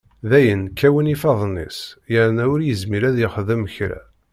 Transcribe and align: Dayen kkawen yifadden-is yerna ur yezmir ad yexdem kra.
Dayen 0.29 0.63
kkawen 0.69 1.11
yifadden-is 1.11 1.79
yerna 2.13 2.43
ur 2.53 2.61
yezmir 2.67 3.03
ad 3.09 3.17
yexdem 3.19 3.63
kra. 3.75 3.99